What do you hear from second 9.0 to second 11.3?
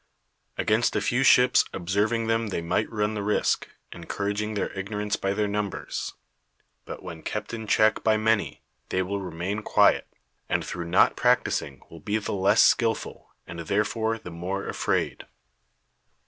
will remain quiet; and through not